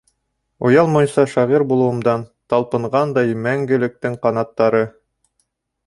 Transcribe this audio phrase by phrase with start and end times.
[0.69, 4.85] Оялмайса шағир булыуымдан, Талпынғандай мәңгелектең ҡанаттары.